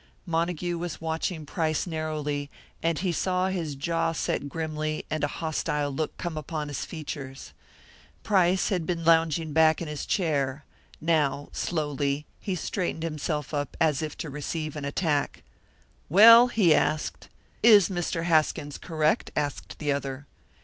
[0.25, 2.49] Montague was watching Price narrowly,
[2.81, 7.53] and he saw his jaw set grimly, and a hostile look come upon his features.
[8.23, 10.65] Price had been lounging back in his chair;
[10.99, 15.43] now, slowly, he straightened himself up, as if to receive an attack.
[16.09, 17.29] "Well?" he asked.
[17.61, 18.23] "Is Mr.
[18.23, 20.25] Haskins correct?" asked the other.